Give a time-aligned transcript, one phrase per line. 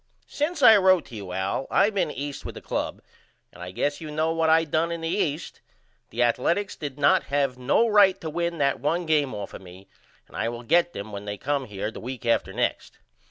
[0.25, 3.03] Since I wrote to you Al I been East with the club
[3.53, 5.61] and I guess you know what I done in the East.
[6.09, 9.87] The Athaletics did not have no right to win that 1 game off of me
[10.27, 12.97] and I will get them when they come here the week after next.